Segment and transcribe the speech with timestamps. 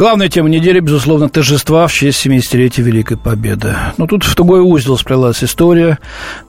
[0.00, 3.76] Главная тема недели, безусловно, торжества в честь 70-летия Великой Победы.
[3.98, 5.98] Но тут в тугой узел сплелась история,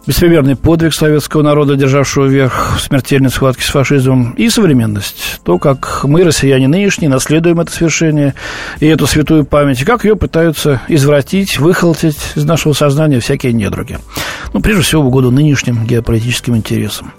[0.07, 5.41] беспримерный подвиг советского народа, державшего верх в смертельной схватке с фашизмом, и современность.
[5.43, 8.35] То, как мы, россияне нынешние, наследуем это свершение
[8.79, 13.99] и эту святую память, и как ее пытаются извратить, выхолотить из нашего сознания всякие недруги.
[14.53, 17.11] Ну, прежде всего, в угоду нынешним геополитическим интересам.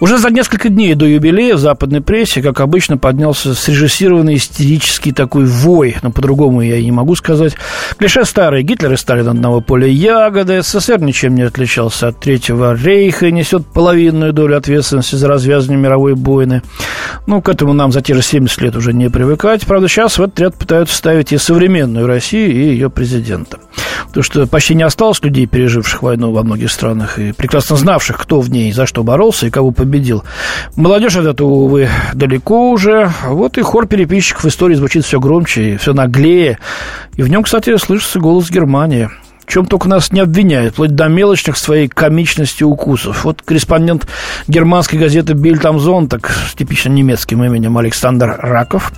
[0.00, 5.44] Уже за несколько дней до юбилея в западной прессе, как обычно, поднялся срежиссированный истерический такой
[5.44, 7.54] вой, но по-другому я и не могу сказать.
[7.98, 8.62] Клише старые.
[8.62, 10.62] Гитлер и Сталин одного поля ягоды.
[10.62, 16.14] СССР ничем не отличался от Третьего рейха и несет половинную долю ответственности за развязывание мировой
[16.14, 16.62] войны.
[17.26, 19.66] Ну, к этому нам за те же 70 лет уже не привыкать.
[19.66, 23.58] Правда, сейчас в этот ряд пытаются ставить и современную Россию, и ее президента.
[24.06, 28.40] Потому что почти не осталось людей, переживших войну во многих странах и прекрасно знавших, кто
[28.40, 30.24] в ней за что боролся и кого победил.
[30.76, 33.10] Молодежь от этого, увы, далеко уже.
[33.26, 36.58] Вот и хор переписчиков истории звучит все громче и все наглее.
[37.16, 39.10] И в нем, кстати, слышится голос Германии–
[39.48, 43.24] чем только нас не обвиняют, вплоть до мелочных своей комичности укусов.
[43.24, 44.06] Вот корреспондент
[44.46, 45.62] германской газеты «Бильд
[46.08, 48.92] так с типично немецким именем Александр Раков,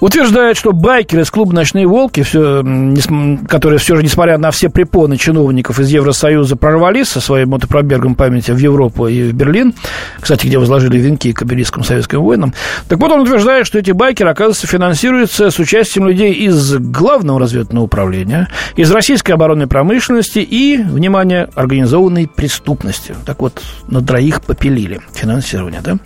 [0.00, 2.64] утверждает, что байкеры из клуба «Ночные волки», все,
[3.48, 8.50] которые все же, несмотря на все препоны чиновников из Евросоюза, прорвались со своим мотопробергом памяти
[8.52, 9.74] в Европу и в Берлин,
[10.20, 12.54] кстати, где возложили венки к обелискам советским воинам,
[12.88, 17.84] так вот он утверждает, что эти байкеры, оказывается, финансируются с участием людей из Главного разведного
[17.84, 23.14] управления, из российской оборонной промышленности, промышленности и, внимание, организованной преступности.
[23.24, 25.98] Так вот, на троих попилили финансирование, да?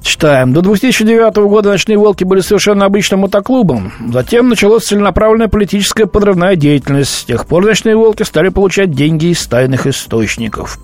[0.00, 0.52] Читаем.
[0.52, 3.92] До 2009 года «Ночные волки» были совершенно обычным мотоклубом.
[4.12, 7.10] Затем началась целенаправленная политическая подрывная деятельность.
[7.10, 10.78] С тех пор «Ночные волки» стали получать деньги из тайных источников.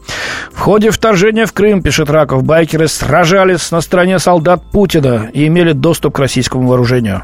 [0.63, 6.15] Ходе вторжения в Крым, пишет Раков, байкеры сражались на стороне солдат Путина и имели доступ
[6.15, 7.23] к российскому вооружению.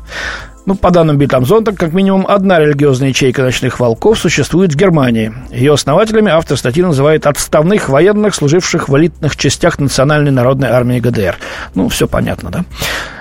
[0.66, 5.32] Ну, по данным Битамзонта, как минимум одна религиозная ячейка ночных волков существует в Германии.
[5.52, 11.36] Ее основателями автор статьи называет отставных военных, служивших в элитных частях Национальной народной армии ГДР.
[11.76, 12.64] Ну, все понятно, да?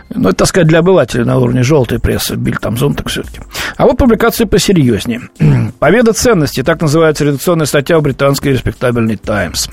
[0.09, 3.41] Ну, это, так сказать, для обывателя на уровне желтой прессы, Биль Тамзон, так все-таки.
[3.75, 5.29] А вот публикации посерьезнее.
[5.79, 9.67] «Победа ценностей», так называется редакционная статья в британской респектабельной «Таймс».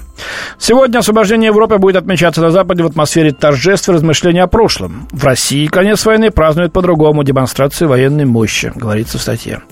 [0.59, 5.09] Сегодня освобождение Европы будет отмечаться на Западе в атмосфере торжеств и размышлений о прошлом.
[5.13, 9.63] В России конец войны празднуют по-другому демонстрации военной мощи, говорится в статье.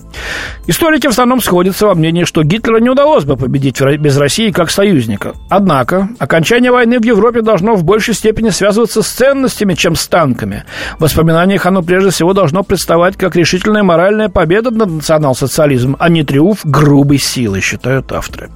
[0.67, 4.69] Историки в основном сходятся во мнении, что Гитлера не удалось бы победить без России как
[4.69, 5.33] союзника.
[5.49, 10.65] Однако, окончание войны в Европе должно в большей степени связываться с ценностями, чем с танками.
[10.97, 16.23] В воспоминаниях оно прежде всего должно представать как решительная моральная победа над национал-социализмом, а не
[16.23, 18.49] триумф грубой силы, считают авторы.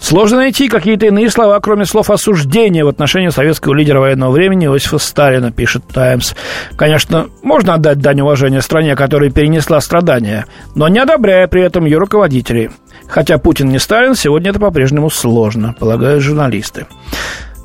[0.00, 4.98] Сложно найти какие-то иные слова, кроме слов осуждения в отношении советского лидера военного времени Иосифа
[4.98, 6.34] Сталина, пишет «Таймс».
[6.76, 11.98] Конечно, можно отдать дань уважения стране, которая перенесла страдания, но не одобряя при этом ее
[11.98, 12.70] руководителей.
[13.08, 16.86] Хотя Путин не Сталин, сегодня это по-прежнему сложно, полагают журналисты.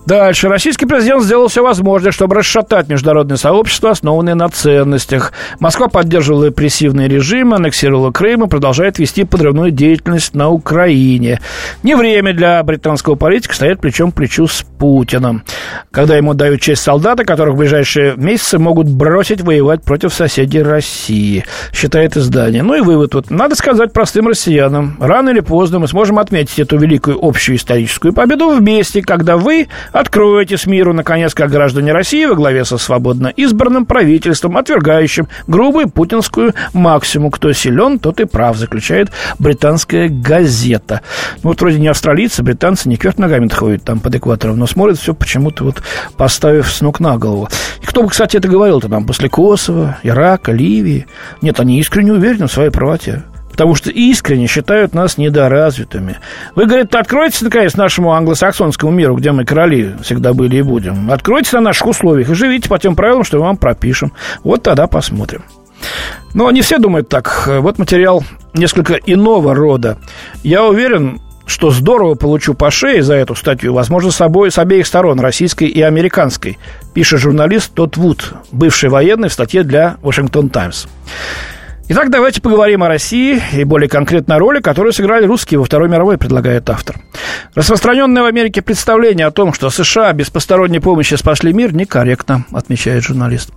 [0.06, 0.50] Дальше.
[0.50, 5.31] Российский президент сделал все возможное, чтобы расшатать международное сообщество, основанное на ценностях.
[5.59, 11.40] Москва поддерживала репрессивный режим, аннексировала Крым и продолжает вести подрывную деятельность на Украине.
[11.84, 15.44] Не время для британского политика стоять плечом к плечу с Путиным.
[15.91, 21.46] Когда ему дают честь солдата, которых в ближайшие месяцы могут бросить воевать против соседей России,
[21.72, 22.62] считает издание.
[22.62, 23.30] Ну и вывод вот.
[23.30, 28.50] Надо сказать простым россиянам, рано или поздно мы сможем отметить эту великую общую историческую победу
[28.50, 33.86] вместе, когда вы Откройте с миру, наконец, как граждане России во главе со свободно избранным
[33.86, 37.31] правительством, отвергающим грубую путинскую максимум.
[37.31, 41.02] Кто силен, тот и прав, заключает британская газета.
[41.44, 44.98] Ну, вот вроде не австралийцы, британцы не кверх ногами ходят там под экватором, но смотрят
[44.98, 45.84] все почему-то вот
[46.18, 47.48] поставив с ног на голову.
[47.82, 51.06] И кто бы, кстати, это говорил-то там после Косово, Ирака, Ливии?
[51.41, 53.23] Нет, они искренне уверены в своей правоте
[53.53, 56.17] потому что искренне считают нас недоразвитыми.
[56.55, 61.11] Вы, говорит, откройте, наконец, нашему англосаксонскому миру, где мы короли всегда были и будем.
[61.11, 64.11] Откройте на наших условиях и живите по тем правилам, что мы вам пропишем.
[64.44, 65.44] Вот тогда посмотрим.
[66.34, 67.47] Но не все думают так.
[67.47, 68.23] Вот материал
[68.55, 70.00] несколько иного рода.
[70.41, 74.88] Я уверен, что здорово получу по шее за эту статью, возможно, с, обои, с обеих
[74.88, 76.58] сторон, российской и американской,
[76.96, 80.88] пишет журналист Тот Вуд, бывший военный в статье для Вашингтон Таймс.
[81.90, 85.90] Итак, давайте поговорим о России и более конкретно о роли, которую сыграли русские во Второй
[85.90, 86.96] мировой, предлагает автор.
[87.56, 93.03] Распространенное в Америке представление о том, что США без посторонней помощи спасли мир, некорректно, отмечает
[93.03, 93.52] журналист.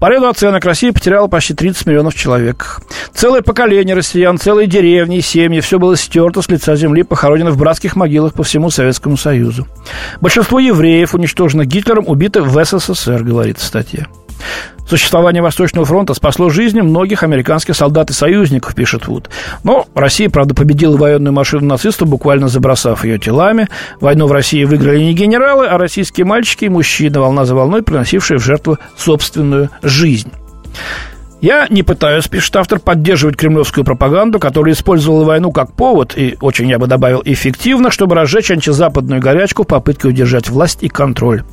[0.00, 2.80] По ряду оценок Россия потеряла почти 30 миллионов человек.
[3.14, 7.94] Целое поколение россиян, целые деревни семьи, все было стерто с лица земли, похоронено в братских
[7.94, 9.68] могилах по всему Советскому Союзу.
[10.20, 14.08] Большинство евреев, уничтоженных Гитлером, убиты в СССР, говорит статья.
[14.88, 19.28] Существование Восточного фронта спасло жизни многих американских солдат и союзников, пишет Вуд.
[19.62, 23.68] Но Россия, правда, победила военную машину нацистов, буквально забросав ее телами.
[24.00, 28.38] Войну в России выиграли не генералы, а российские мальчики и мужчины, волна за волной, приносившие
[28.38, 30.32] в жертву собственную жизнь.
[31.40, 36.68] Я не пытаюсь, пишет автор, поддерживать кремлевскую пропаганду, которая использовала войну как повод, и очень,
[36.68, 41.44] я бы добавил, эффективно, чтобы разжечь антизападную горячку в попытке удержать власть и контроль.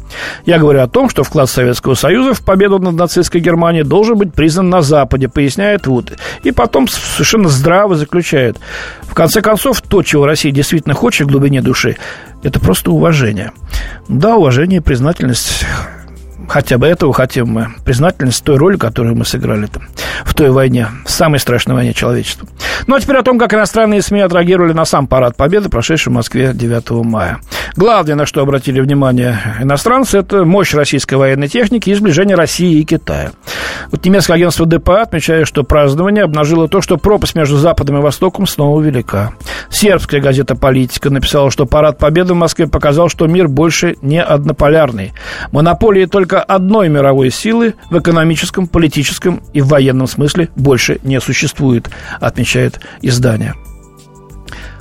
[0.45, 4.33] Я говорю о том, что вклад Советского Союза в победу над нацистской Германией должен быть
[4.33, 6.13] признан на Западе, поясняет Вуд.
[6.41, 8.57] И потом совершенно здраво заключает.
[9.03, 11.97] В конце концов, то, чего Россия действительно хочет в глубине души,
[12.41, 13.51] это просто уважение.
[14.07, 15.63] Да, уважение и признательность
[16.47, 17.67] хотя бы этого хотим мы.
[17.83, 19.83] Признательность той роли, которую мы сыграли там
[20.23, 22.47] в той войне, в самой страшной войне человечества.
[22.87, 26.15] Ну, а теперь о том, как иностранные СМИ отреагировали на сам парад Победы, прошедший в
[26.15, 27.39] Москве 9 мая.
[27.75, 32.85] Главное, на что обратили внимание иностранцы, это мощь российской военной техники и сближение России и
[32.85, 33.31] Китая.
[33.91, 38.47] Вот немецкое агентство ДПА отмечает, что празднование обнажило то, что пропасть между Западом и Востоком
[38.47, 39.33] снова велика.
[39.69, 45.13] Сербская газета «Политика» написала, что парад Победы в Москве показал, что мир больше не однополярный.
[45.51, 51.89] Монополии только одной мировой силы в экономическом, политическом и военном смысле больше не существует,
[52.19, 53.55] отмечает издание.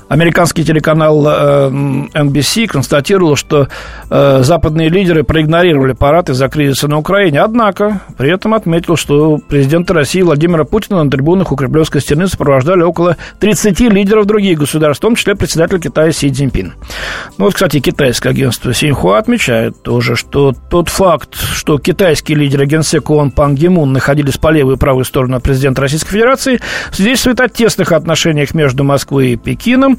[0.08, 1.70] Американский телеканал э,
[2.12, 3.68] NBC констатировал, что
[4.10, 7.40] э, западные лидеры проигнорировали парад из-за кризиса на Украине.
[7.40, 12.82] Однако, при этом отметил, что президента России Владимира Путина на трибунах у Кремлевской стены сопровождали
[12.82, 16.74] около 30 лидеров других государств, в том числе председатель Китая Си Цзиньпин.
[17.38, 23.12] Ну вот, кстати, китайское агентство Синьхуа отмечает тоже, что тот факт, что китайские лидеры генсека
[23.12, 26.60] ООН Пан Гимун находились по левую и правую сторону президента Российской Федерации,
[26.92, 29.94] свидетельствует о тесных отношениях между Москвой и Пекином,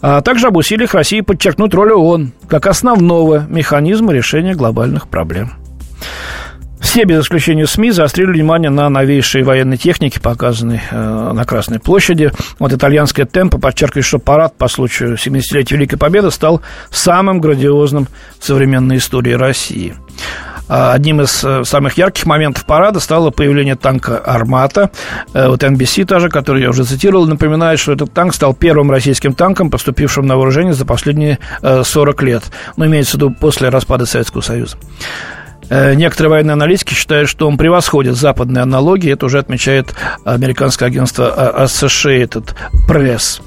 [0.00, 5.52] а также об усилиях России подчеркнуть роль ООН как основного механизма решения глобальных проблем.
[6.80, 12.32] Все, без исключения СМИ, заострили внимание на новейшей военной технике, показанной э, на Красной площади.
[12.58, 18.08] Вот итальянская темпа подчеркивает, что парад по случаю 70-летия Великой Победы стал самым грандиозным
[18.38, 19.94] в современной истории России.
[20.70, 24.92] А, одним из э, самых ярких моментов парада стало появление танка «Армата».
[25.34, 29.34] Э, вот NBC тоже, который я уже цитировал, напоминает, что этот танк стал первым российским
[29.34, 32.44] танком, поступившим на вооружение за последние 40 э, лет.
[32.76, 34.76] Ну, имеется в виду после распада Советского Союза.
[35.70, 39.12] Некоторые военные аналитики считают, что он превосходит западные аналогии.
[39.12, 39.94] Это уже отмечает
[40.24, 42.54] американское агентство Associated
[42.88, 43.40] Press.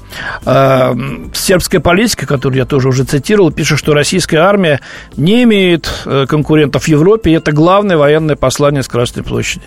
[0.44, 0.96] А,
[1.34, 4.80] сербская политика, которую я тоже уже цитировал, пишет, что российская армия
[5.16, 9.66] не имеет э, конкурентов в Европе, и это главное военное послание с Красной площади.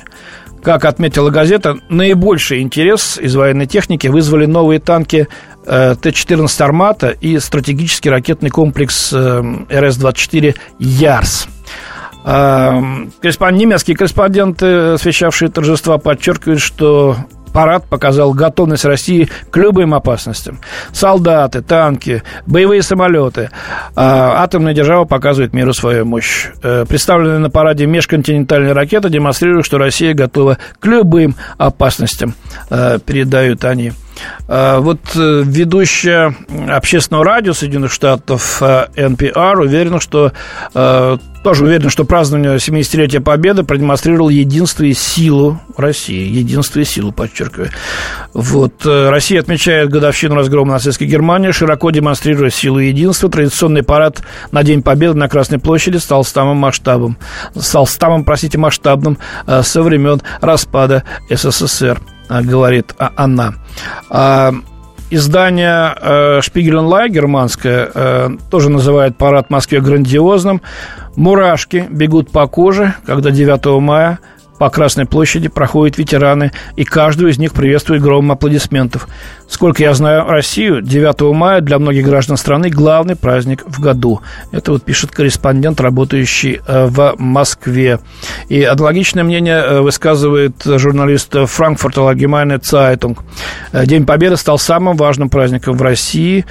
[0.63, 5.27] Как отметила газета, наибольший интерес из военной техники вызвали новые танки
[5.65, 11.47] э, Т-14 «Армата» и стратегический ракетный комплекс э, РС-24 «Ярс».
[12.27, 17.15] Немецкие корреспонденты, освещавшие торжества, подчеркивают, что
[17.57, 20.59] парад показал готовность России к любым опасностям.
[20.91, 23.49] Солдаты, танки, боевые самолеты.
[23.95, 26.49] А, атомная держава показывает миру свою мощь.
[26.61, 32.35] Э, представленные на параде межконтинентальные ракеты демонстрируют, что Россия готова к любым опасностям,
[32.69, 33.91] э, передают они.
[34.47, 36.35] Вот э, ведущая
[36.69, 40.31] общественного радио Соединенных Штатов NPR уверена, что
[41.47, 46.27] тоже уверен, что празднование 70-летия Победы продемонстрировало единство и силу России.
[46.27, 47.69] Единство и силу, подчеркиваю.
[48.33, 48.85] Вот.
[48.85, 53.29] Э, Россия отмечает годовщину разгрома нацистской Германии, широко демонстрируя силу и единство.
[53.29, 57.17] Традиционный парад на День Победы на Красной площади стал самым масштабом,
[57.55, 63.53] стал самым, простите, масштабным э, со времен распада СССР, э, говорит она.
[65.09, 66.41] Издание э,
[67.07, 70.61] германское э, тоже называет парад в Москве грандиозным.
[71.15, 74.19] Мурашки бегут по коже, когда 9 мая
[74.57, 79.07] по Красной площади проходят ветераны, и каждого из них приветствует громом аплодисментов.
[79.47, 84.21] Сколько я знаю Россию, 9 мая для многих граждан страны главный праздник в году.
[84.51, 87.99] Это вот пишет корреспондент, работающий э, в Москве.
[88.49, 93.17] И аналогичное мнение э, высказывает журналист Франкфурта Allgemeine Zeitung.
[93.71, 96.45] Э, День Победы стал самым важным праздником в России.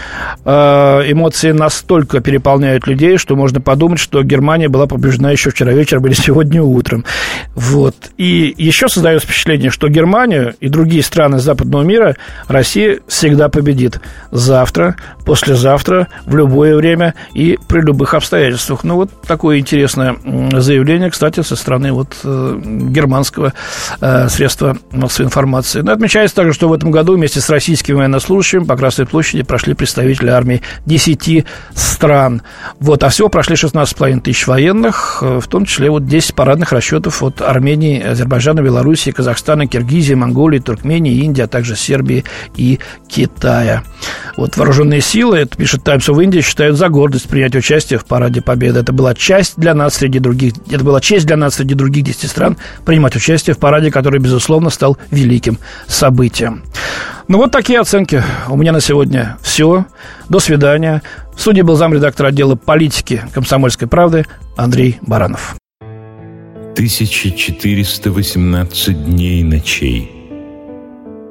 [0.44, 6.14] Эмоции настолько переполняют людей, что можно подумать, что Германия была побеждена еще вчера вечером или
[6.14, 7.04] сегодня утром.
[7.54, 7.95] Вот.
[7.96, 8.10] Вот.
[8.16, 12.16] И еще создается впечатление, что Германию и другие страны западного мира
[12.48, 14.00] Россия всегда победит.
[14.30, 18.84] Завтра, послезавтра, в любое время и при любых обстоятельствах.
[18.84, 20.16] Ну, вот такое интересное
[20.58, 23.52] заявление, кстати, со стороны вот э, германского
[24.00, 25.80] э, средства массовой информации.
[25.80, 29.74] Но отмечается также, что в этом году вместе с российскими военнослужащими по Красной площади прошли
[29.74, 32.42] представители армии 10 стран.
[32.80, 37.22] Вот, а всего прошли 16,5 тысяч военных, э, в том числе вот 10 парадных расчетов
[37.22, 42.24] от Армении, Азербайджана, Белоруссии, Казахстана, Киргизии, Монголии, Туркмении, Индии, а также Сербии
[42.56, 42.78] и
[43.08, 43.82] Китая.
[44.36, 48.42] Вот вооруженные силы, это пишет Times of India, считают за гордость принять участие в Параде
[48.42, 48.80] Победы.
[48.80, 52.30] Это была часть для нас среди других, это была честь для нас среди других 10
[52.30, 56.62] стран принимать участие в параде, который, безусловно, стал великим событием.
[57.28, 58.22] Ну, вот такие оценки.
[58.48, 59.86] У меня на сегодня все.
[60.28, 61.02] До свидания.
[61.34, 64.26] В студии был замредактор отдела политики комсомольской правды
[64.56, 65.56] Андрей Баранов.
[66.76, 70.10] 1418 дней ночей.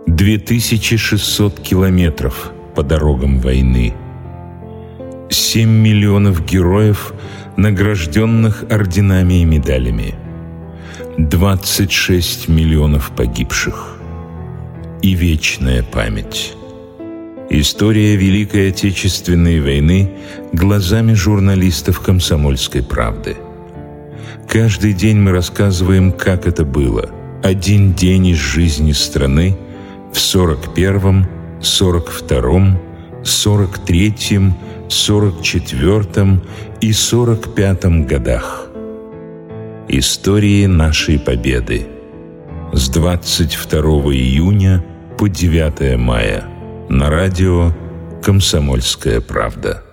[0.07, 3.93] 2600 километров по дорогам войны.
[5.29, 7.13] 7 миллионов героев,
[7.57, 10.15] награжденных орденами и медалями.
[11.19, 13.99] 26 миллионов погибших
[15.03, 16.55] и вечная память.
[17.51, 20.09] История Великой Отечественной войны
[20.53, 23.37] глазами журналистов «Комсомольской правды».
[24.49, 27.09] Каждый день мы рассказываем, как это было.
[27.43, 29.57] Один день из жизни страны
[30.13, 31.27] в 41-м,
[31.61, 32.79] 42-м,
[33.23, 36.41] 43-м, 44-м
[36.81, 38.67] и 45-м годах.
[39.87, 41.87] Истории нашей победы.
[42.73, 43.81] С 22
[44.13, 44.83] июня–
[45.17, 46.43] по 9 мая
[46.89, 47.71] на радио
[48.21, 49.84] «Комсомольская правда».